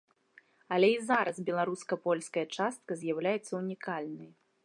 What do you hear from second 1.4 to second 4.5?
беларуска-польская частка з'яўляецца ўнікальнай.